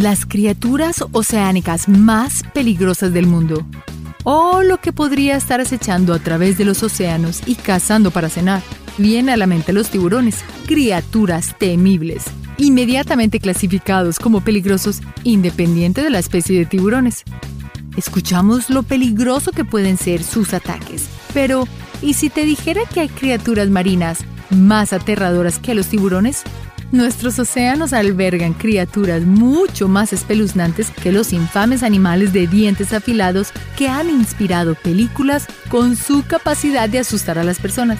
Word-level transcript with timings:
las 0.00 0.24
criaturas 0.24 1.04
oceánicas 1.12 1.86
más 1.86 2.42
peligrosas 2.54 3.12
del 3.12 3.26
mundo. 3.26 3.66
O 4.24 4.62
lo 4.62 4.80
que 4.80 4.94
podría 4.94 5.36
estar 5.36 5.60
acechando 5.60 6.14
a 6.14 6.18
través 6.18 6.56
de 6.56 6.64
los 6.64 6.82
océanos 6.82 7.42
y 7.44 7.54
cazando 7.54 8.10
para 8.10 8.30
cenar. 8.30 8.62
Viene 8.96 9.32
a 9.32 9.36
la 9.36 9.46
mente 9.46 9.74
los 9.74 9.90
tiburones, 9.90 10.42
criaturas 10.66 11.54
temibles, 11.58 12.24
inmediatamente 12.56 13.40
clasificados 13.40 14.18
como 14.18 14.40
peligrosos 14.40 15.02
independiente 15.22 16.02
de 16.02 16.10
la 16.10 16.18
especie 16.18 16.58
de 16.58 16.64
tiburones. 16.64 17.22
Escuchamos 17.96 18.70
lo 18.70 18.82
peligroso 18.82 19.52
que 19.52 19.66
pueden 19.66 19.98
ser 19.98 20.22
sus 20.22 20.54
ataques, 20.54 21.08
pero 21.34 21.68
¿y 22.00 22.14
si 22.14 22.30
te 22.30 22.46
dijera 22.46 22.82
que 22.92 23.00
hay 23.00 23.08
criaturas 23.08 23.68
marinas 23.68 24.20
más 24.48 24.94
aterradoras 24.94 25.58
que 25.58 25.74
los 25.74 25.88
tiburones? 25.88 26.42
Nuestros 26.92 27.38
océanos 27.38 27.92
albergan 27.92 28.52
criaturas 28.52 29.22
mucho 29.22 29.86
más 29.86 30.12
espeluznantes 30.12 30.90
que 30.90 31.12
los 31.12 31.32
infames 31.32 31.84
animales 31.84 32.32
de 32.32 32.48
dientes 32.48 32.92
afilados 32.92 33.52
que 33.76 33.88
han 33.88 34.10
inspirado 34.10 34.74
películas 34.74 35.46
con 35.68 35.94
su 35.94 36.24
capacidad 36.26 36.88
de 36.88 36.98
asustar 36.98 37.38
a 37.38 37.44
las 37.44 37.60
personas. 37.60 37.98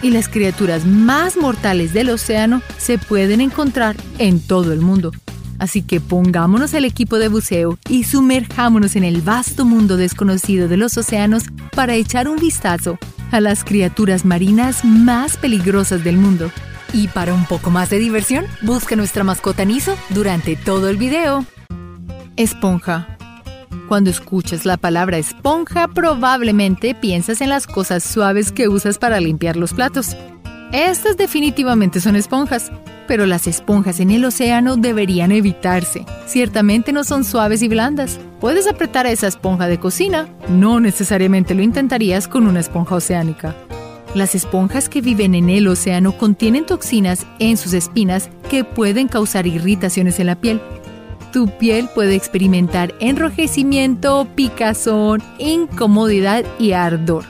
Y 0.00 0.10
las 0.10 0.28
criaturas 0.28 0.86
más 0.86 1.36
mortales 1.36 1.92
del 1.92 2.10
océano 2.10 2.62
se 2.78 2.98
pueden 2.98 3.40
encontrar 3.40 3.96
en 4.18 4.40
todo 4.40 4.72
el 4.72 4.80
mundo. 4.80 5.10
Así 5.58 5.82
que 5.82 6.00
pongámonos 6.00 6.72
el 6.72 6.84
equipo 6.84 7.18
de 7.18 7.28
buceo 7.28 7.78
y 7.88 8.04
sumerjámonos 8.04 8.94
en 8.94 9.02
el 9.02 9.22
vasto 9.22 9.64
mundo 9.64 9.96
desconocido 9.96 10.68
de 10.68 10.76
los 10.76 10.96
océanos 10.96 11.44
para 11.74 11.96
echar 11.96 12.28
un 12.28 12.38
vistazo 12.38 12.96
a 13.32 13.40
las 13.40 13.64
criaturas 13.64 14.24
marinas 14.24 14.84
más 14.84 15.36
peligrosas 15.36 16.04
del 16.04 16.16
mundo. 16.16 16.50
Y 16.92 17.08
para 17.08 17.34
un 17.34 17.44
poco 17.44 17.70
más 17.70 17.88
de 17.90 17.98
diversión, 17.98 18.46
busca 18.62 18.96
nuestra 18.96 19.22
mascota 19.22 19.64
Niso 19.64 19.96
durante 20.08 20.56
todo 20.56 20.88
el 20.88 20.96
video. 20.96 21.44
Esponja. 22.36 23.16
Cuando 23.88 24.10
escuchas 24.10 24.64
la 24.64 24.76
palabra 24.76 25.18
esponja, 25.18 25.88
probablemente 25.88 26.94
piensas 26.94 27.40
en 27.40 27.48
las 27.48 27.66
cosas 27.66 28.02
suaves 28.02 28.50
que 28.50 28.68
usas 28.68 28.98
para 28.98 29.20
limpiar 29.20 29.56
los 29.56 29.72
platos. 29.72 30.16
Estas 30.72 31.16
definitivamente 31.16 32.00
son 32.00 32.16
esponjas, 32.16 32.72
pero 33.06 33.26
las 33.26 33.46
esponjas 33.46 34.00
en 34.00 34.10
el 34.10 34.24
océano 34.24 34.76
deberían 34.76 35.32
evitarse. 35.32 36.06
Ciertamente 36.26 36.92
no 36.92 37.04
son 37.04 37.24
suaves 37.24 37.62
y 37.62 37.68
blandas. 37.68 38.20
Puedes 38.40 38.68
apretar 38.68 39.06
esa 39.06 39.26
esponja 39.26 39.66
de 39.66 39.78
cocina, 39.78 40.28
no 40.48 40.80
necesariamente 40.80 41.54
lo 41.54 41.62
intentarías 41.62 42.28
con 42.28 42.46
una 42.46 42.60
esponja 42.60 42.96
oceánica. 42.96 43.54
Las 44.14 44.34
esponjas 44.34 44.88
que 44.88 45.00
viven 45.00 45.36
en 45.36 45.48
el 45.48 45.68
océano 45.68 46.18
contienen 46.18 46.66
toxinas 46.66 47.26
en 47.38 47.56
sus 47.56 47.72
espinas 47.74 48.28
que 48.48 48.64
pueden 48.64 49.06
causar 49.06 49.46
irritaciones 49.46 50.18
en 50.18 50.26
la 50.26 50.34
piel. 50.34 50.60
Tu 51.32 51.46
piel 51.58 51.88
puede 51.94 52.16
experimentar 52.16 52.92
enrojecimiento, 52.98 54.26
picazón, 54.34 55.22
incomodidad 55.38 56.44
y 56.58 56.72
ardor. 56.72 57.24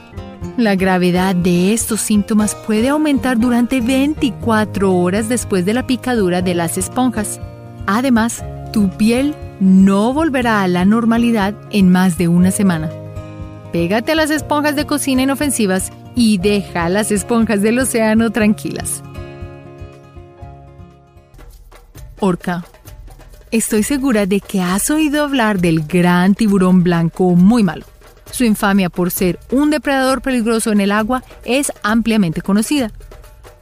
La 0.57 0.75
gravedad 0.75 1.35
de 1.35 1.71
estos 1.71 2.01
síntomas 2.01 2.55
puede 2.55 2.89
aumentar 2.89 3.37
durante 3.37 3.79
24 3.79 4.91
horas 4.91 5.29
después 5.29 5.65
de 5.65 5.75
la 5.75 5.85
picadura 5.85 6.41
de 6.41 6.55
las 6.55 6.79
esponjas. 6.79 7.39
Además, 7.85 8.43
tu 8.73 8.89
piel 8.89 9.35
no 9.59 10.13
volverá 10.13 10.63
a 10.63 10.67
la 10.67 10.83
normalidad 10.83 11.53
en 11.69 11.91
más 11.91 12.17
de 12.17 12.27
una 12.27 12.49
semana. 12.49 12.89
Pégate 13.71 14.13
a 14.13 14.15
las 14.15 14.31
esponjas 14.31 14.75
de 14.75 14.85
cocina 14.87 15.21
inofensivas 15.21 15.91
y 16.21 16.37
deja 16.37 16.87
las 16.87 17.11
esponjas 17.11 17.63
del 17.63 17.79
océano 17.79 18.29
tranquilas. 18.29 19.01
Orca. 22.19 22.63
Estoy 23.49 23.81
segura 23.81 24.27
de 24.27 24.39
que 24.39 24.61
has 24.61 24.91
oído 24.91 25.23
hablar 25.23 25.57
del 25.57 25.81
gran 25.87 26.35
tiburón 26.35 26.83
blanco 26.83 27.31
muy 27.31 27.63
malo. 27.63 27.85
Su 28.29 28.43
infamia 28.43 28.91
por 28.91 29.09
ser 29.09 29.39
un 29.49 29.71
depredador 29.71 30.21
peligroso 30.21 30.71
en 30.71 30.81
el 30.81 30.91
agua 30.91 31.23
es 31.43 31.73
ampliamente 31.81 32.43
conocida. 32.43 32.91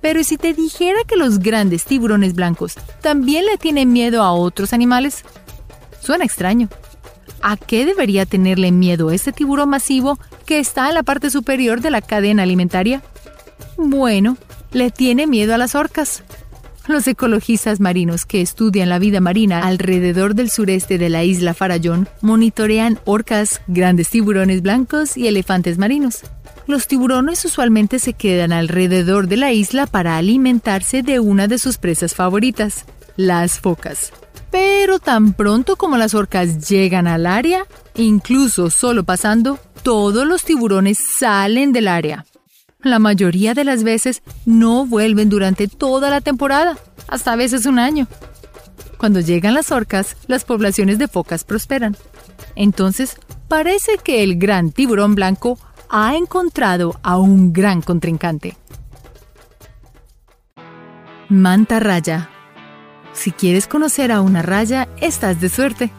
Pero 0.01 0.21
si 0.25 0.35
te 0.35 0.53
dijera 0.53 0.99
que 1.07 1.15
los 1.15 1.39
grandes 1.39 1.85
tiburones 1.85 2.35
blancos 2.35 2.75
también 3.01 3.45
le 3.45 3.57
tienen 3.57 3.93
miedo 3.93 4.21
a 4.21 4.33
otros 4.33 4.73
animales? 4.73 5.23
Suena 6.01 6.25
extraño. 6.25 6.67
¿A 7.41 7.57
qué 7.57 7.85
debería 7.85 8.25
tenerle 8.25 8.71
miedo 8.71 9.11
este 9.11 9.31
tiburón 9.31 9.69
masivo 9.69 10.19
que 10.45 10.59
está 10.59 10.89
en 10.89 10.95
la 10.95 11.03
parte 11.03 11.29
superior 11.29 11.81
de 11.81 11.91
la 11.91 12.01
cadena 12.01 12.43
alimentaria? 12.43 13.01
Bueno, 13.77 14.37
le 14.71 14.91
tiene 14.91 15.27
miedo 15.27 15.53
a 15.53 15.57
las 15.57 15.75
orcas. 15.75 16.23
Los 16.87 17.07
ecologistas 17.07 17.79
marinos 17.79 18.25
que 18.25 18.41
estudian 18.41 18.89
la 18.89 18.97
vida 18.99 19.21
marina 19.21 19.59
alrededor 19.59 20.33
del 20.33 20.49
sureste 20.49 20.97
de 20.97 21.09
la 21.09 21.23
isla 21.23 21.53
Farallón 21.53 22.09
monitorean 22.21 22.99
orcas, 23.05 23.61
grandes 23.67 24.09
tiburones 24.09 24.61
blancos 24.63 25.15
y 25.15 25.27
elefantes 25.27 25.77
marinos. 25.77 26.21
Los 26.65 26.87
tiburones 26.87 27.45
usualmente 27.45 27.99
se 27.99 28.13
quedan 28.13 28.51
alrededor 28.51 29.27
de 29.27 29.37
la 29.37 29.51
isla 29.51 29.87
para 29.87 30.17
alimentarse 30.17 31.03
de 31.03 31.19
una 31.19 31.47
de 31.47 31.59
sus 31.59 31.77
presas 31.77 32.15
favoritas, 32.15 32.85
las 33.17 33.59
focas. 33.59 34.11
Pero 34.51 34.99
tan 34.99 35.33
pronto 35.33 35.75
como 35.75 35.97
las 35.97 36.13
orcas 36.13 36.67
llegan 36.69 37.07
al 37.07 37.25
área, 37.25 37.65
incluso 37.95 38.69
solo 38.69 39.03
pasando, 39.03 39.59
todos 39.83 40.25
los 40.25 40.43
tiburones 40.43 40.97
salen 41.19 41.71
del 41.71 41.87
área. 41.87 42.25
La 42.81 42.97
mayoría 42.97 43.53
de 43.53 43.65
las 43.65 43.83
veces 43.83 44.23
no 44.45 44.85
vuelven 44.85 45.29
durante 45.29 45.67
toda 45.67 46.09
la 46.09 46.21
temporada, 46.21 46.77
hasta 47.07 47.33
a 47.33 47.35
veces 47.35 47.65
un 47.65 47.77
año. 47.77 48.07
Cuando 48.97 49.19
llegan 49.19 49.53
las 49.53 49.71
orcas, 49.71 50.15
las 50.27 50.45
poblaciones 50.45 50.97
de 50.97 51.07
focas 51.07 51.43
prosperan. 51.43 51.95
Entonces, 52.55 53.17
parece 53.47 53.97
que 54.03 54.23
el 54.23 54.37
gran 54.37 54.71
tiburón 54.71 55.15
blanco 55.15 55.59
ha 55.89 56.15
encontrado 56.15 56.99
a 57.03 57.17
un 57.17 57.51
gran 57.51 57.81
contrincante. 57.81 58.57
Manta 61.29 61.79
raya. 61.79 62.29
Si 63.19 63.33
quieres 63.33 63.67
conocer 63.67 64.13
a 64.13 64.21
una 64.21 64.41
raya, 64.41 64.87
estás 65.01 65.41
de 65.41 65.49
suerte. 65.49 65.91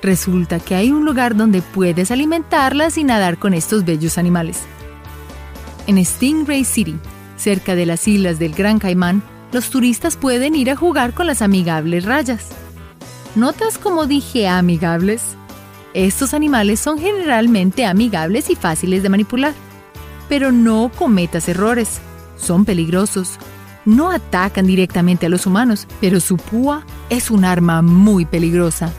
Resulta 0.00 0.60
que 0.60 0.76
hay 0.76 0.92
un 0.92 1.04
lugar 1.04 1.34
donde 1.34 1.60
puedes 1.60 2.12
alimentarlas 2.12 2.98
y 2.98 3.02
nadar 3.02 3.36
con 3.36 3.52
estos 3.52 3.84
bellos 3.84 4.16
animales. 4.16 4.60
En 5.88 6.04
Stingray 6.04 6.64
City, 6.64 6.94
cerca 7.36 7.74
de 7.74 7.84
las 7.84 8.06
islas 8.06 8.38
del 8.38 8.54
Gran 8.54 8.78
Caimán, 8.78 9.24
los 9.50 9.70
turistas 9.70 10.16
pueden 10.16 10.54
ir 10.54 10.70
a 10.70 10.76
jugar 10.76 11.14
con 11.14 11.26
las 11.26 11.42
amigables 11.42 12.04
rayas. 12.04 12.46
¿Notas 13.34 13.76
cómo 13.76 14.06
dije 14.06 14.46
amigables? 14.46 15.22
Estos 15.94 16.32
animales 16.32 16.78
son 16.78 17.00
generalmente 17.00 17.86
amigables 17.86 18.50
y 18.50 18.54
fáciles 18.54 19.02
de 19.02 19.08
manipular. 19.08 19.52
Pero 20.28 20.52
no 20.52 20.92
cometas 20.96 21.48
errores. 21.48 21.98
Son 22.36 22.64
peligrosos. 22.64 23.36
No 23.88 24.10
atacan 24.10 24.66
directamente 24.66 25.24
a 25.24 25.28
los 25.30 25.46
humanos, 25.46 25.86
pero 25.98 26.20
su 26.20 26.36
púa 26.36 26.84
es 27.08 27.30
un 27.30 27.46
arma 27.46 27.80
muy 27.80 28.26
peligrosa. 28.26 28.92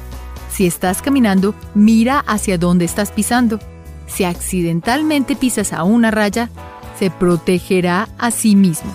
Si 0.51 0.65
estás 0.65 1.03
caminando, 1.03 1.53
mira 1.75 2.21
hacia 2.25 2.57
dónde 2.57 2.85
estás 2.85 3.11
pisando. 3.11 3.59
Si 4.07 4.23
accidentalmente 4.23 5.35
pisas 5.35 5.73
a 5.73 5.83
una 5.83 6.09
raya, 6.09 6.49
se 6.97 7.11
protegerá 7.11 8.09
a 8.17 8.31
sí 8.31 8.55
mismo. 8.55 8.91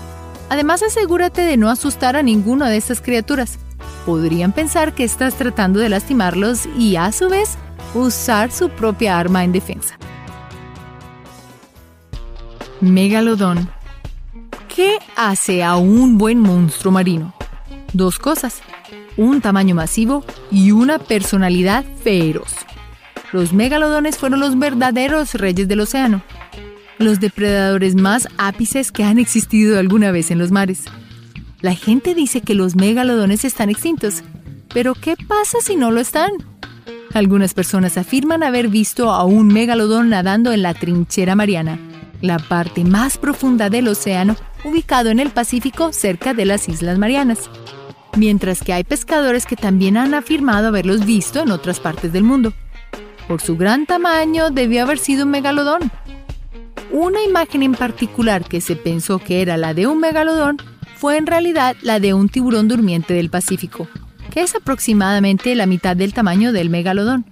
Además, 0.49 0.83
asegúrate 0.83 1.43
de 1.43 1.57
no 1.57 1.71
asustar 1.71 2.17
a 2.17 2.25
ninguna 2.25 2.69
de 2.69 2.77
estas 2.77 3.01
criaturas. 3.01 3.61
Podrían 4.05 4.51
pensar 4.51 4.97
que 4.97 5.05
estás 5.05 5.35
tratando 5.35 5.79
de 5.79 5.91
lastimarlos 5.91 6.67
y, 6.77 6.97
a 6.97 7.13
su 7.13 7.29
vez, 7.29 7.57
usar 7.95 8.51
su 8.51 8.69
propia 8.69 9.17
arma 9.17 9.45
en 9.45 9.53
defensa. 9.53 9.97
Megalodón. 12.81 13.71
¿Qué 14.75 14.99
hace 15.15 15.63
a 15.63 15.77
un 15.77 16.19
buen 16.19 16.41
monstruo 16.41 16.91
marino? 16.93 17.33
Dos 17.93 18.19
cosas 18.19 18.61
un 19.17 19.41
tamaño 19.41 19.75
masivo 19.77 20.25
y 20.51 20.73
una 20.73 20.99
personalidad 20.99 21.85
feroz. 22.03 22.55
Los 23.33 23.53
megalodones 23.53 24.19
fueron 24.19 24.41
los 24.41 24.59
verdaderos 24.59 25.35
reyes 25.35 25.69
del 25.69 25.81
océano, 25.81 26.23
los 26.99 27.21
depredadores 27.21 27.95
más 27.95 28.29
ápices 28.37 28.91
que 28.91 29.05
han 29.05 29.19
existido 29.19 29.79
alguna 29.79 30.11
vez 30.11 30.33
en 30.33 30.39
los 30.39 30.51
mares. 30.51 30.85
La 31.61 31.77
gente 31.77 32.15
dice 32.17 32.41
que 32.41 32.55
los 32.55 32.75
megalodones 32.75 33.45
están 33.45 33.71
extintos, 33.71 34.23
pero 34.73 34.95
¿qué 34.95 35.15
pasa 35.17 35.59
si 35.63 35.77
no 35.77 35.93
lo 35.93 36.01
están? 36.01 36.31
Algunas 37.13 37.55
personas 37.55 37.97
afirman 37.97 38.43
haber 38.43 38.67
visto 38.67 39.13
a 39.13 39.23
un 39.23 39.47
megalodón 39.49 40.09
nadando 40.09 40.53
en 40.53 40.63
la 40.63 40.75
trinchera 40.75 41.37
mariana, 41.37 41.79
la 42.21 42.41
parte 42.41 42.85
más 42.85 43.19
profunda 43.19 43.71
del 43.71 43.87
océano 43.87 44.37
ubicado 44.65 45.11
en 45.11 45.21
el 45.21 45.31
Pacífico 45.31 45.93
cerca 45.93 46.35
de 46.35 46.45
las 46.47 46.69
Islas 46.69 46.99
Marianas 46.99 47.51
mientras 48.17 48.63
que 48.63 48.73
hay 48.73 48.85
pescadores 48.85 49.47
que 49.47 49.57
también 49.57 49.97
han 49.97 50.15
afirmado 50.15 50.69
haberlos 50.69 51.05
visto 51.05 51.43
en 51.43 51.51
otras 51.51 51.81
partes 51.81 52.13
del 52.13 52.25
mundo. 52.25 52.53
Por 53.29 53.41
su 53.41 53.57
gran 53.57 53.87
tamaño 53.87 54.51
debió 54.51 54.83
haber 54.83 54.99
sido 54.99 55.25
un 55.25 55.31
megalodón. 55.31 55.91
Una 56.91 57.23
imagen 57.23 57.63
en 57.63 57.75
particular 57.75 58.45
que 58.45 58.61
se 58.61 58.77
pensó 58.77 59.19
que 59.19 59.43
era 59.43 59.57
la 59.57 59.75
de 59.75 59.87
un 59.87 59.99
megalodón 59.99 60.59
fue 60.97 61.17
en 61.17 61.27
realidad 61.27 61.77
la 61.83 62.01
de 62.01 62.15
un 62.15 62.29
tiburón 62.29 62.69
durmiente 62.69 63.15
del 63.15 63.31
Pacífico, 63.31 63.89
que 64.31 64.43
es 64.43 64.55
aproximadamente 64.55 65.55
la 65.55 65.67
mitad 65.67 65.97
del 65.97 66.15
tamaño 66.15 66.53
del 66.53 66.71
megalodón. 66.71 67.25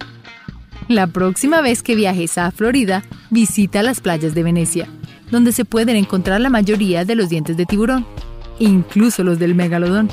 La 0.89 1.07
próxima 1.07 1.61
vez 1.61 1.81
que 1.81 1.95
viajes 1.95 2.37
a 2.37 2.51
Florida, 2.51 3.03
visita 3.29 3.83
las 3.83 4.01
playas 4.01 4.35
de 4.35 4.43
Venecia, 4.43 4.89
donde 5.33 5.51
se 5.51 5.65
pueden 5.65 5.97
encontrar 5.97 6.39
la 6.39 6.49
mayoría 6.49 7.03
de 7.03 7.15
los 7.15 7.27
dientes 7.27 7.57
de 7.57 7.65
tiburón, 7.65 8.05
incluso 8.59 9.23
los 9.23 9.39
del 9.39 9.55
megalodón. 9.55 10.09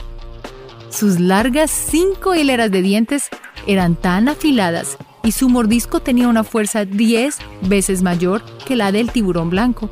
Sus 0.89 1.21
largas 1.21 1.71
cinco 1.71 2.35
hileras 2.35 2.73
de 2.73 2.83
dientes 2.83 3.29
eran 3.69 3.95
tan 3.95 4.29
afiladas 4.29 4.97
y 5.23 5.33
su 5.33 5.49
mordisco 5.49 6.01
tenía 6.01 6.27
una 6.29 6.43
fuerza 6.43 6.85
10 6.85 7.37
veces 7.63 8.03
mayor 8.03 8.43
que 8.67 8.75
la 8.75 8.91
del 8.91 9.11
tiburón 9.11 9.51
blanco. 9.51 9.91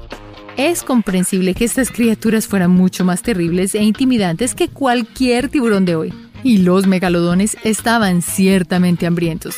Es 0.56 0.82
comprensible 0.82 1.54
que 1.54 1.64
estas 1.64 1.90
criaturas 1.90 2.48
fueran 2.48 2.72
mucho 2.72 3.04
más 3.04 3.22
terribles 3.22 3.76
e 3.76 3.82
intimidantes 3.84 4.56
que 4.56 4.68
cualquier 4.68 5.48
tiburón 5.50 5.84
de 5.84 5.94
hoy. 5.94 6.14
Y 6.42 6.58
los 6.58 6.86
megalodones 6.86 7.56
estaban 7.62 8.22
ciertamente 8.22 9.06
hambrientos. 9.06 9.54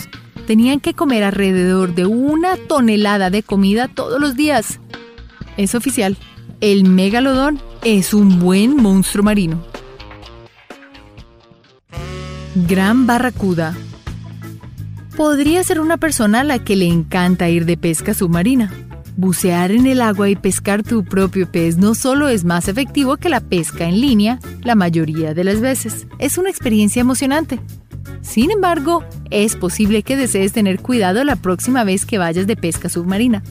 Tenían 0.46 0.80
que 0.80 0.94
comer 0.94 1.22
alrededor 1.22 1.94
de 1.94 2.06
una 2.06 2.56
tonelada 2.56 3.30
de 3.30 3.42
comida 3.42 3.88
todos 3.88 4.20
los 4.20 4.36
días. 4.36 4.80
Es 5.56 5.74
oficial, 5.74 6.16
el 6.60 6.84
megalodón 6.84 7.60
es 7.84 8.14
un 8.14 8.38
buen 8.38 8.76
monstruo 8.76 9.24
marino. 9.24 9.62
Gran 12.54 13.06
barracuda. 13.06 13.76
Podría 15.16 15.62
ser 15.64 15.80
una 15.80 15.96
persona 15.96 16.40
a 16.40 16.44
la 16.44 16.58
que 16.58 16.76
le 16.76 16.86
encanta 16.86 17.48
ir 17.48 17.64
de 17.64 17.76
pesca 17.76 18.14
submarina. 18.14 18.72
Bucear 19.16 19.72
en 19.72 19.86
el 19.86 20.00
agua 20.00 20.30
y 20.30 20.36
pescar 20.36 20.82
tu 20.82 21.04
propio 21.04 21.50
pez 21.50 21.76
no 21.76 21.94
solo 21.94 22.28
es 22.28 22.44
más 22.44 22.68
efectivo 22.68 23.16
que 23.18 23.28
la 23.28 23.40
pesca 23.40 23.84
en 23.84 24.00
línea 24.00 24.38
la 24.62 24.74
mayoría 24.74 25.34
de 25.34 25.44
las 25.44 25.60
veces, 25.60 26.06
es 26.18 26.38
una 26.38 26.48
experiencia 26.50 27.00
emocionante. 27.00 27.60
Sin 28.22 28.50
embargo, 28.50 29.04
es 29.30 29.56
posible 29.56 30.02
que 30.02 30.16
desees 30.16 30.52
tener 30.52 30.80
cuidado 30.80 31.22
la 31.24 31.36
próxima 31.36 31.84
vez 31.84 32.06
que 32.06 32.18
vayas 32.18 32.46
de 32.46 32.56
pesca 32.56 32.88
submarina. 32.88 33.42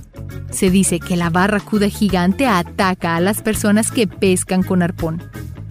Se 0.51 0.69
dice 0.69 0.99
que 0.99 1.15
la 1.15 1.29
barracuda 1.29 1.89
gigante 1.89 2.47
ataca 2.47 3.15
a 3.15 3.21
las 3.21 3.41
personas 3.41 3.91
que 3.91 4.07
pescan 4.07 4.63
con 4.63 4.81
arpón. 4.81 5.21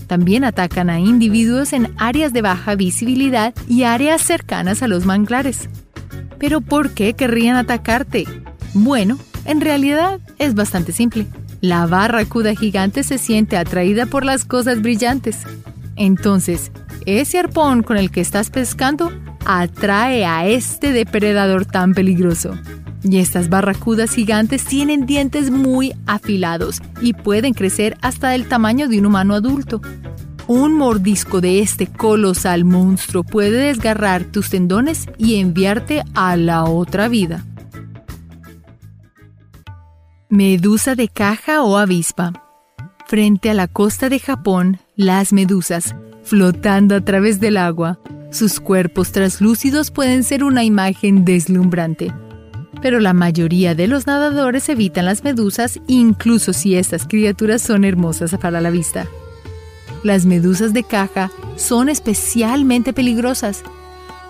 También 0.07 0.45
atacan 0.45 0.89
a 0.89 1.01
individuos 1.01 1.73
en 1.73 1.93
áreas 1.99 2.33
de 2.33 2.43
baja 2.43 2.75
visibilidad 2.75 3.55
y 3.69 3.83
áreas 3.83 4.23
cercanas 4.23 4.83
a 4.83 4.89
los 4.89 5.05
manglares. 5.05 5.69
¿Pero 6.39 6.61
por 6.61 6.91
qué 6.91 7.15
querrían 7.15 7.57
atacarte? 7.57 8.25
Bueno, 8.73 9.19
en 9.45 9.61
realidad 9.61 10.21
es 10.39 10.55
bastante 10.55 10.93
simple. 10.93 11.27
La 11.61 11.87
barracuda 11.87 12.55
gigante 12.55 13.03
se 13.03 13.19
siente 13.19 13.57
atraída 13.57 14.07
por 14.07 14.25
las 14.25 14.45
cosas 14.45 14.81
brillantes. 14.81 15.39
Entonces, 15.97 16.71
ese 17.05 17.39
arpón 17.39 17.83
con 17.83 17.97
el 17.97 18.11
que 18.11 18.21
estás 18.21 18.51
pescando 18.51 19.13
atrae 19.45 20.25
a 20.25 20.47
este 20.47 20.93
depredador 20.93 21.65
tan 21.65 21.95
peligroso. 21.95 22.57
Y 23.03 23.19
estas 23.19 23.49
barracudas 23.49 24.11
gigantes 24.11 24.65
tienen 24.65 25.07
dientes 25.07 25.51
muy 25.51 25.95
afilados 26.07 26.83
y 27.01 27.13
pueden 27.13 27.55
crecer 27.55 27.97
hasta 28.03 28.35
el 28.35 28.49
tamaño 28.49 28.89
de 28.89 28.99
un 28.99 29.07
humano 29.07 29.35
adulto. 29.35 29.81
Un 30.49 30.75
mordisco 30.75 31.41
de 31.41 31.61
este 31.61 31.87
colosal 31.87 32.65
monstruo 32.65 33.23
puede 33.23 33.67
desgarrar 33.67 34.25
tus 34.25 34.51
tendones 34.51 35.07
y 35.19 35.37
enviarte 35.37 36.03
a 36.15 36.37
la 36.37 36.65
otra 36.65 37.09
vida. 37.09 37.45
Medusa 40.31 40.95
de 40.95 41.09
caja 41.09 41.63
o 41.63 41.77
avispa. 41.77 42.33
Frente 43.07 43.51
a 43.51 43.55
la 43.55 43.69
costa 43.69 44.09
de 44.09 44.19
Japón, 44.19 44.79
las 44.97 45.33
medusas, 45.33 45.95
flotando 46.23 46.95
a 46.95 47.01
través 47.03 47.41
del 47.41 47.57
agua, 47.57 47.99
sus 48.31 48.61
cuerpos 48.61 49.13
translúcidos 49.13 49.91
pueden 49.91 50.25
ser 50.25 50.45
una 50.45 50.65
imagen 50.65 51.25
deslumbrante. 51.25 52.13
Pero 52.83 53.01
la 53.01 53.13
mayoría 53.13 53.75
de 53.75 53.87
los 53.87 54.07
nadadores 54.07 54.69
evitan 54.69 55.07
las 55.07 55.25
medusas 55.25 55.81
incluso 55.87 56.53
si 56.53 56.77
estas 56.77 57.07
criaturas 57.07 57.63
son 57.63 57.85
hermosas 57.85 58.37
para 58.41 58.61
la 58.61 58.71
vista. 58.71 59.07
Las 60.05 60.27
medusas 60.27 60.73
de 60.73 60.85
caja 60.85 61.31
son 61.57 61.89
especialmente 61.89 62.93
peligrosas. 62.93 63.63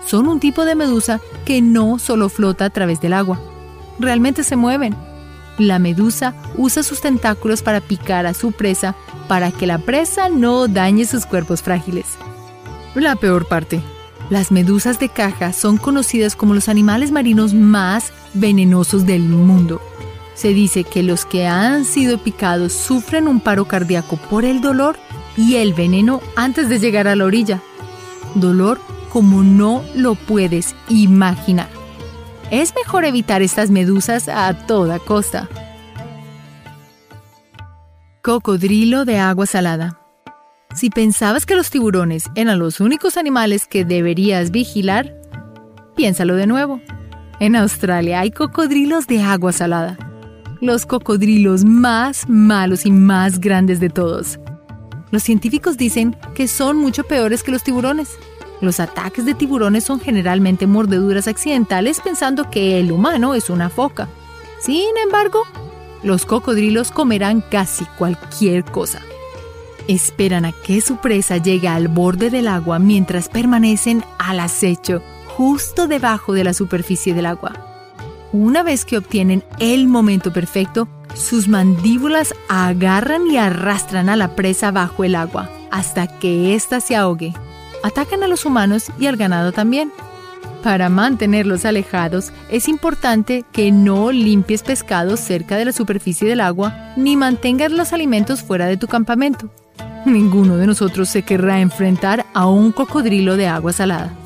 Son 0.05 0.27
un 0.27 0.39
tipo 0.39 0.65
de 0.65 0.75
medusa 0.75 1.19
que 1.45 1.61
no 1.61 1.99
solo 1.99 2.29
flota 2.29 2.65
a 2.65 2.69
través 2.69 3.01
del 3.01 3.13
agua, 3.13 3.39
realmente 3.99 4.43
se 4.43 4.55
mueven 4.55 4.95
la 5.59 5.77
medusa 5.77 6.33
usa 6.55 6.83
sus 6.83 7.01
tentáculos 7.01 7.61
para 7.61 7.81
picar 7.81 8.25
a 8.25 8.33
su 8.33 8.53
presa 8.53 8.95
para 9.27 9.51
que 9.51 9.67
la 9.67 9.77
presa 9.77 10.29
no 10.29 10.67
dañe 10.67 11.05
sus 11.05 11.25
cuerpos 11.25 11.61
frágiles. 11.61 12.05
La 12.95 13.15
peor 13.15 13.47
parte. 13.47 13.81
Las 14.29 14.51
medusas 14.51 14.99
de 14.99 15.09
caja 15.09 15.53
son 15.53 15.77
conocidas 15.77 16.35
como 16.35 16.53
los 16.53 16.69
animales 16.69 17.11
marinos 17.11 17.53
más 17.53 18.13
venenosos 18.33 19.05
del 19.05 19.23
mundo. 19.23 19.81
Se 20.33 20.49
dice 20.49 20.83
que 20.83 21.03
los 21.03 21.25
que 21.25 21.47
han 21.47 21.85
sido 21.85 22.17
picados 22.17 22.73
sufren 22.73 23.27
un 23.27 23.41
paro 23.41 23.65
cardíaco 23.65 24.17
por 24.17 24.45
el 24.45 24.61
dolor 24.61 24.97
y 25.35 25.55
el 25.55 25.73
veneno 25.73 26.21
antes 26.35 26.69
de 26.69 26.79
llegar 26.79 27.07
a 27.07 27.15
la 27.15 27.25
orilla. 27.25 27.61
Dolor 28.35 28.79
como 29.11 29.43
no 29.43 29.83
lo 29.95 30.15
puedes 30.15 30.75
imaginar 30.87 31.79
es 32.51 32.73
mejor 32.75 33.05
evitar 33.05 33.41
estas 33.41 33.69
medusas 33.69 34.27
a 34.27 34.53
toda 34.65 34.99
costa. 34.99 35.47
Cocodrilo 38.21 39.05
de 39.05 39.17
agua 39.17 39.45
salada. 39.45 39.99
Si 40.75 40.89
pensabas 40.89 41.45
que 41.45 41.55
los 41.55 41.69
tiburones 41.69 42.25
eran 42.35 42.59
los 42.59 42.79
únicos 42.79 43.17
animales 43.17 43.65
que 43.65 43.85
deberías 43.85 44.51
vigilar, 44.51 45.15
piénsalo 45.95 46.35
de 46.35 46.47
nuevo. 46.47 46.81
En 47.39 47.55
Australia 47.55 48.19
hay 48.19 48.31
cocodrilos 48.31 49.07
de 49.07 49.21
agua 49.21 49.53
salada. 49.53 49.97
Los 50.61 50.85
cocodrilos 50.85 51.63
más 51.63 52.27
malos 52.27 52.85
y 52.85 52.91
más 52.91 53.39
grandes 53.39 53.79
de 53.79 53.89
todos. 53.89 54.39
Los 55.11 55.23
científicos 55.23 55.77
dicen 55.77 56.17
que 56.35 56.47
son 56.47 56.77
mucho 56.77 57.05
peores 57.05 57.41
que 57.41 57.51
los 57.51 57.63
tiburones 57.63 58.17
los 58.61 58.81
ataques 58.81 59.25
de 59.25 59.33
tiburones 59.33 59.85
son 59.85 59.99
generalmente 59.99 60.67
mordeduras 60.67 61.27
accidentales 61.27 62.01
pensando 62.01 62.49
que 62.49 62.79
el 62.79 62.91
humano 62.91 63.33
es 63.33 63.49
una 63.49 63.69
foca. 63.69 64.09
Sin 64.59 64.97
embargo, 65.01 65.43
los 66.03 66.25
cocodrilos 66.25 66.91
comerán 66.91 67.41
casi 67.41 67.85
cualquier 67.97 68.65
cosa. 68.65 69.01
Esperan 69.87 70.45
a 70.45 70.51
que 70.51 70.81
su 70.81 70.97
presa 70.97 71.37
llegue 71.37 71.69
al 71.69 71.87
borde 71.87 72.29
del 72.29 72.49
agua 72.49 72.79
mientras 72.79 73.29
permanecen 73.29 74.03
al 74.17 74.41
acecho 74.41 75.01
justo 75.39 75.87
debajo 75.87 76.33
de 76.33 76.43
la 76.43 76.53
superficie 76.53 77.13
del 77.13 77.25
agua. 77.25 77.53
Una 78.33 78.61
vez 78.61 78.83
que 78.83 78.97
obtienen 78.97 79.41
el 79.59 79.87
momento 79.87 80.33
perfecto, 80.33 80.89
sus 81.15 81.47
mandíbulas 81.47 82.33
agarran 82.49 83.25
y 83.31 83.37
arrastran 83.37 84.09
a 84.09 84.17
la 84.17 84.35
presa 84.35 84.71
bajo 84.71 85.05
el 85.05 85.15
agua 85.15 85.49
hasta 85.71 86.07
que 86.19 86.55
ésta 86.55 86.81
se 86.81 86.97
ahogue 86.97 87.33
atacan 87.83 88.21
a 88.21 88.27
los 88.27 88.45
humanos 88.45 88.91
y 88.99 89.07
al 89.07 89.15
ganado 89.15 89.53
también. 89.53 89.93
Para 90.61 90.89
mantenerlos 90.89 91.63
alejados, 91.63 92.33
es 92.51 92.67
importante 92.67 93.45
que 93.53 93.71
no 93.71 94.11
limpies 94.11 94.61
pescados 94.61 95.21
cerca 95.21 95.55
de 95.55 95.63
la 95.63 95.71
superficie 95.71 96.27
del 96.27 96.41
agua 96.41 96.93
ni 96.97 97.15
mantengas 97.15 97.71
los 97.71 97.93
alimentos 97.93 98.43
fuera 98.43 98.65
de 98.65 98.75
tu 98.75 98.87
campamento. 98.87 99.49
Ninguno 100.05 100.57
de 100.57 100.67
nosotros 100.67 101.07
se 101.07 101.23
querrá 101.23 101.61
enfrentar 101.61 102.25
a 102.33 102.45
un 102.47 102.73
cocodrilo 102.73 103.37
de 103.37 103.47
agua 103.47 103.71
salada. 103.71 104.18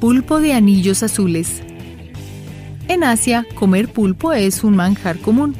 Pulpo 0.00 0.40
de 0.40 0.54
anillos 0.54 1.02
azules. 1.02 1.60
En 2.88 3.04
Asia, 3.04 3.46
comer 3.54 3.88
pulpo 3.88 4.32
es 4.32 4.64
un 4.64 4.74
manjar 4.74 5.18
común, 5.18 5.54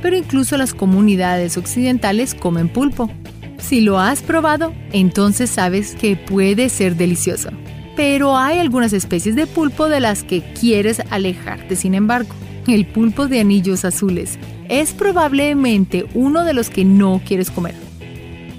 pero 0.00 0.16
incluso 0.16 0.56
las 0.56 0.72
comunidades 0.72 1.58
occidentales 1.58 2.34
comen 2.34 2.70
pulpo. 2.70 3.10
Si 3.58 3.82
lo 3.82 3.98
has 3.98 4.22
probado, 4.22 4.72
entonces 4.92 5.50
sabes 5.50 5.94
que 5.96 6.16
puede 6.16 6.70
ser 6.70 6.96
delicioso. 6.96 7.50
Pero 7.94 8.38
hay 8.38 8.58
algunas 8.58 8.94
especies 8.94 9.36
de 9.36 9.46
pulpo 9.46 9.90
de 9.90 10.00
las 10.00 10.24
que 10.24 10.42
quieres 10.58 11.02
alejarte, 11.10 11.76
sin 11.76 11.94
embargo. 11.94 12.34
El 12.66 12.86
pulpo 12.86 13.28
de 13.28 13.40
anillos 13.40 13.84
azules 13.84 14.38
es 14.70 14.92
probablemente 14.92 16.06
uno 16.14 16.44
de 16.44 16.54
los 16.54 16.70
que 16.70 16.86
no 16.86 17.20
quieres 17.22 17.50
comer. 17.50 17.74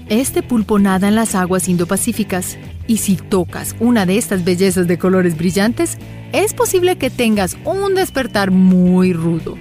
Este 0.08 0.44
pulpo 0.44 0.78
nada 0.78 1.08
en 1.08 1.16
las 1.16 1.34
aguas 1.34 1.68
Indo-Pacíficas 1.68 2.58
y 2.90 2.96
si 2.96 3.14
tocas 3.16 3.76
una 3.78 4.04
de 4.04 4.18
estas 4.18 4.44
bellezas 4.44 4.86
de 4.88 4.98
colores 4.98 5.36
brillantes, 5.36 5.96
es 6.32 6.54
posible 6.54 6.98
que 6.98 7.08
tengas 7.08 7.56
un 7.64 7.94
despertar 7.94 8.50
muy 8.50 9.12
rudo. 9.12 9.56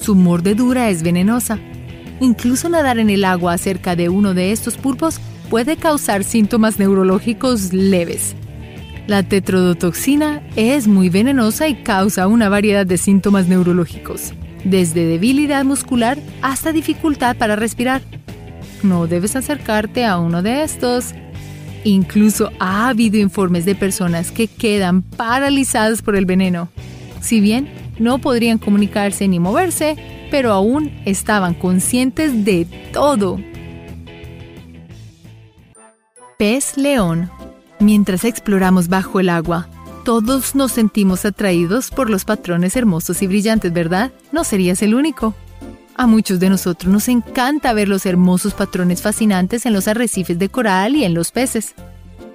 Su 0.00 0.14
mordedura 0.14 0.90
es 0.90 1.02
venenosa 1.02 1.58
Incluso 2.20 2.68
nadar 2.68 2.98
en 2.98 3.10
el 3.10 3.24
agua 3.24 3.58
cerca 3.58 3.96
de 3.96 4.08
uno 4.08 4.34
de 4.34 4.52
estos 4.52 4.76
pulpos 4.76 5.20
puede 5.50 5.76
causar 5.76 6.24
síntomas 6.24 6.78
neurológicos 6.78 7.72
leves. 7.72 8.36
La 9.06 9.22
tetrodotoxina 9.22 10.42
es 10.56 10.86
muy 10.86 11.10
venenosa 11.10 11.68
y 11.68 11.82
causa 11.82 12.26
una 12.26 12.48
variedad 12.48 12.86
de 12.86 12.96
síntomas 12.96 13.48
neurológicos, 13.48 14.32
desde 14.64 15.06
debilidad 15.06 15.64
muscular 15.64 16.18
hasta 16.40 16.72
dificultad 16.72 17.36
para 17.36 17.56
respirar. 17.56 18.00
No 18.82 19.06
debes 19.06 19.36
acercarte 19.36 20.04
a 20.04 20.18
uno 20.18 20.42
de 20.42 20.62
estos. 20.62 21.14
Incluso 21.84 22.50
ha 22.58 22.88
habido 22.88 23.18
informes 23.18 23.64
de 23.66 23.74
personas 23.74 24.30
que 24.30 24.48
quedan 24.48 25.02
paralizadas 25.02 26.02
por 26.02 26.16
el 26.16 26.24
veneno. 26.24 26.68
Si 27.20 27.40
bien 27.40 27.68
no 27.98 28.18
podrían 28.18 28.58
comunicarse 28.58 29.28
ni 29.28 29.38
moverse, 29.38 29.96
pero 30.30 30.52
aún 30.52 30.90
estaban 31.04 31.54
conscientes 31.54 32.44
de 32.44 32.66
todo. 32.92 33.38
Pez 36.38 36.76
león. 36.76 37.30
Mientras 37.80 38.24
exploramos 38.24 38.88
bajo 38.88 39.20
el 39.20 39.28
agua, 39.28 39.68
todos 40.04 40.54
nos 40.54 40.72
sentimos 40.72 41.24
atraídos 41.24 41.90
por 41.90 42.10
los 42.10 42.24
patrones 42.24 42.76
hermosos 42.76 43.22
y 43.22 43.26
brillantes, 43.26 43.72
¿verdad? 43.72 44.12
No 44.32 44.44
serías 44.44 44.82
el 44.82 44.94
único. 44.94 45.34
A 45.96 46.08
muchos 46.08 46.40
de 46.40 46.50
nosotros 46.50 46.92
nos 46.92 47.08
encanta 47.08 47.72
ver 47.72 47.88
los 47.88 48.04
hermosos 48.04 48.52
patrones 48.52 49.00
fascinantes 49.00 49.64
en 49.64 49.72
los 49.72 49.86
arrecifes 49.86 50.38
de 50.38 50.48
coral 50.48 50.96
y 50.96 51.04
en 51.04 51.14
los 51.14 51.30
peces. 51.30 51.74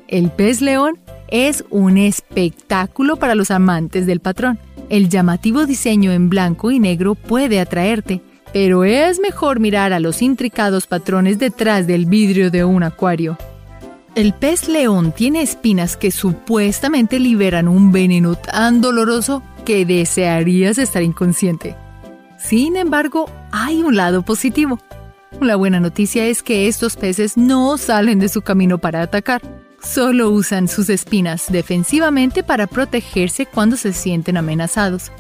El 0.08 0.32
pez 0.32 0.62
león 0.62 0.98
es 1.28 1.66
un 1.70 1.98
espectáculo 1.98 3.18
para 3.18 3.36
los 3.36 3.52
amantes 3.52 4.06
del 4.06 4.22
patrón. 4.22 4.60
El 4.90 5.10
llamativo 5.10 5.66
diseño 5.66 6.12
en 6.14 6.30
blanco 6.30 6.72
y 6.72 6.80
negro 6.80 7.16
puede 7.16 7.60
atraerte, 7.60 8.22
pero 8.54 8.86
es 8.86 9.20
mejor 9.20 9.60
mirar 9.60 9.92
a 9.92 10.00
los 10.00 10.22
intricados 10.22 10.88
patrones 10.88 11.38
detrás 11.38 11.86
del 11.86 12.06
vidrio 12.06 12.52
de 12.52 12.64
un 12.64 12.84
acuario. 12.84 13.38
El 14.16 14.34
pez 14.34 14.70
león 14.70 15.12
tiene 15.12 15.42
espinas 15.42 15.98
que 15.98 16.12
supuestamente 16.12 17.20
liberan 17.20 17.68
un 17.68 17.92
veneno 17.92 18.36
tan 18.36 18.80
doloroso 18.80 19.44
que 19.66 19.86
desearías 19.86 20.78
estar 20.78 21.04
inconsciente. 21.04 21.76
Sin 22.40 22.78
embargo, 22.78 23.30
hay 23.52 23.82
un 23.84 23.96
lado 23.96 24.24
positivo. 24.24 24.80
La 25.42 25.56
buena 25.56 25.80
noticia 25.80 26.26
es 26.26 26.42
que 26.42 26.68
estos 26.68 26.96
peces 26.96 27.38
no 27.38 27.78
salen 27.78 28.20
de 28.20 28.30
su 28.30 28.42
camino 28.42 28.80
para 28.80 29.02
atacar. 29.02 29.42
Solo 29.82 30.30
usan 30.32 30.68
sus 30.68 30.90
espinas 30.90 31.46
defensivamente 31.50 32.42
para 32.44 32.68
protegerse 32.68 33.46
cuando 33.46 33.78
se 33.78 33.94
sienten 33.94 34.38
amenazados. 34.38 35.12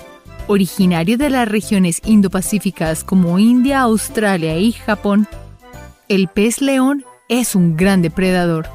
Originario 0.47 1.17
de 1.17 1.29
las 1.29 1.47
regiones 1.47 2.01
indopacíficas 2.05 3.03
como 3.03 3.38
India, 3.38 3.81
Australia 3.81 4.57
y 4.57 4.71
Japón, 4.71 5.27
el 6.07 6.27
pez 6.27 6.61
león 6.61 7.05
es 7.27 7.53
un 7.53 7.77
gran 7.77 8.01
depredador. 8.01 8.67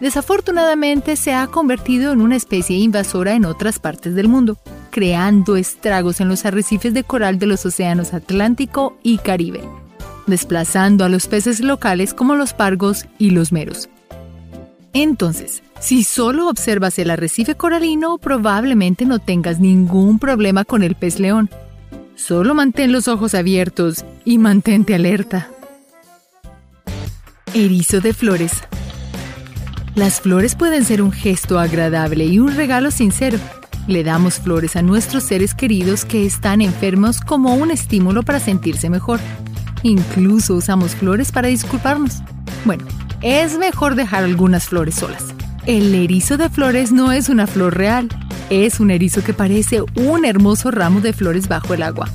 Desafortunadamente 0.00 1.16
se 1.16 1.32
ha 1.32 1.46
convertido 1.46 2.12
en 2.12 2.20
una 2.20 2.36
especie 2.36 2.76
invasora 2.76 3.32
en 3.32 3.46
otras 3.46 3.78
partes 3.78 4.14
del 4.14 4.28
mundo, 4.28 4.58
creando 4.96 5.56
estragos 5.56 6.22
en 6.22 6.28
los 6.30 6.46
arrecifes 6.46 6.94
de 6.94 7.04
coral 7.04 7.38
de 7.38 7.44
los 7.44 7.66
océanos 7.66 8.14
Atlántico 8.14 8.96
y 9.02 9.18
Caribe, 9.18 9.60
desplazando 10.26 11.04
a 11.04 11.10
los 11.10 11.26
peces 11.26 11.60
locales 11.60 12.14
como 12.14 12.34
los 12.34 12.54
pargos 12.54 13.04
y 13.18 13.28
los 13.28 13.52
meros. 13.52 13.90
Entonces, 14.94 15.62
si 15.80 16.02
solo 16.02 16.48
observas 16.48 16.98
el 16.98 17.10
arrecife 17.10 17.56
coralino, 17.56 18.16
probablemente 18.16 19.04
no 19.04 19.18
tengas 19.18 19.60
ningún 19.60 20.18
problema 20.18 20.64
con 20.64 20.82
el 20.82 20.94
pez 20.94 21.20
león. 21.20 21.50
Solo 22.14 22.54
mantén 22.54 22.90
los 22.90 23.06
ojos 23.06 23.34
abiertos 23.34 24.02
y 24.24 24.38
mantente 24.38 24.94
alerta. 24.94 25.50
Erizo 27.52 28.00
de 28.00 28.14
flores. 28.14 28.52
Las 29.94 30.22
flores 30.22 30.54
pueden 30.54 30.86
ser 30.86 31.02
un 31.02 31.12
gesto 31.12 31.58
agradable 31.58 32.24
y 32.24 32.38
un 32.38 32.56
regalo 32.56 32.90
sincero. 32.90 33.38
Le 33.86 34.02
damos 34.02 34.40
flores 34.40 34.74
a 34.74 34.82
nuestros 34.82 35.22
seres 35.22 35.54
queridos 35.54 36.04
que 36.04 36.26
están 36.26 36.60
enfermos 36.60 37.20
como 37.20 37.54
un 37.54 37.70
estímulo 37.70 38.24
para 38.24 38.40
sentirse 38.40 38.90
mejor. 38.90 39.20
Incluso 39.84 40.54
usamos 40.54 40.96
flores 40.96 41.30
para 41.30 41.48
disculparnos. 41.48 42.22
Bueno, 42.64 42.84
es 43.22 43.58
mejor 43.58 43.94
dejar 43.94 44.24
algunas 44.24 44.64
flores 44.66 44.96
solas. 44.96 45.26
El 45.66 45.94
erizo 45.94 46.36
de 46.36 46.48
flores 46.48 46.90
no 46.90 47.12
es 47.12 47.28
una 47.28 47.46
flor 47.46 47.76
real, 47.76 48.08
es 48.50 48.80
un 48.80 48.90
erizo 48.90 49.22
que 49.22 49.32
parece 49.32 49.82
un 49.94 50.24
hermoso 50.24 50.72
ramo 50.72 51.00
de 51.00 51.12
flores 51.12 51.46
bajo 51.46 51.74
el 51.74 51.82
agua. 51.82 52.08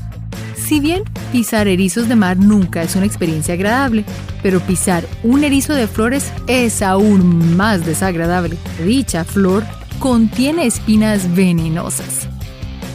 Si 0.55 0.81
bien 0.81 1.03
pisar 1.31 1.67
erizos 1.69 2.09
de 2.09 2.15
mar 2.15 2.37
nunca 2.37 2.83
es 2.83 2.95
una 2.95 3.05
experiencia 3.05 3.53
agradable, 3.53 4.03
pero 4.43 4.59
pisar 4.59 5.05
un 5.23 5.43
erizo 5.43 5.73
de 5.73 5.87
flores 5.87 6.31
es 6.47 6.81
aún 6.81 7.55
más 7.55 7.85
desagradable. 7.85 8.57
Dicha 8.85 9.23
flor 9.23 9.63
contiene 10.01 10.65
espinas 10.65 11.35
venenosas. 11.35 12.27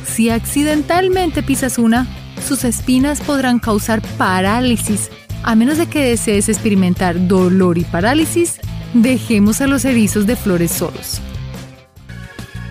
Si 0.05 0.29
accidentalmente 0.29 1.45
pisas 1.45 1.79
una, 1.79 2.05
sus 2.47 2.65
espinas 2.65 3.21
podrán 3.21 3.61
causar 3.61 4.03
parálisis. 4.19 5.09
A 5.45 5.55
menos 5.55 5.79
de 5.79 5.87
que 5.87 6.03
desees 6.03 6.49
experimentar 6.49 7.29
dolor 7.29 7.79
y 7.79 7.85
parálisis, 7.85 8.57
dejemos 8.93 9.61
a 9.61 9.69
los 9.69 9.85
erizos 9.85 10.27
de 10.27 10.35
flores 10.35 10.73
solos. 10.73 11.21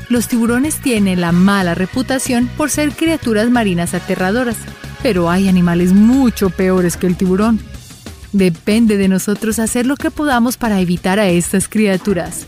Los 0.09 0.27
tiburones 0.27 0.81
tienen 0.81 1.21
la 1.21 1.31
mala 1.31 1.73
reputación 1.73 2.49
por 2.57 2.69
ser 2.69 2.91
criaturas 2.91 3.49
marinas 3.49 3.93
aterradoras, 3.93 4.57
pero 5.01 5.31
hay 5.31 5.47
animales 5.47 5.93
mucho 5.93 6.49
peores 6.49 6.97
que 6.97 7.07
el 7.07 7.15
tiburón. 7.15 7.61
Depende 8.33 8.97
de 8.97 9.07
nosotros 9.07 9.59
hacer 9.59 9.85
lo 9.85 9.95
que 9.95 10.11
podamos 10.11 10.57
para 10.57 10.81
evitar 10.81 11.19
a 11.19 11.27
estas 11.29 11.69
criaturas 11.69 12.47